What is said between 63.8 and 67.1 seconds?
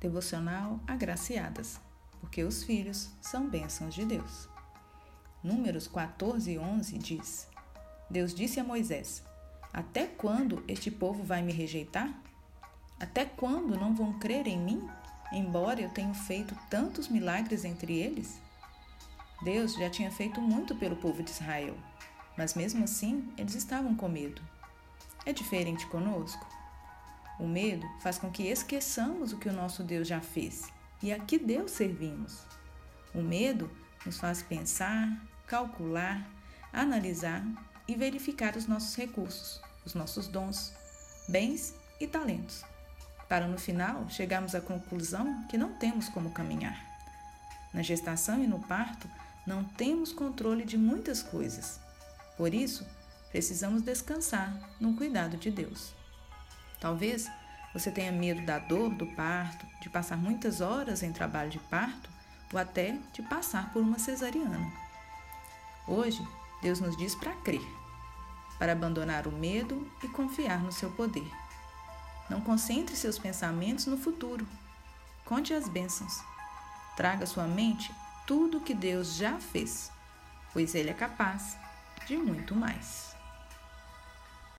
uma cesariana. Hoje, Deus nos